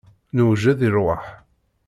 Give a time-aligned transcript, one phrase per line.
[0.35, 1.23] Newjed i rrwaḥ.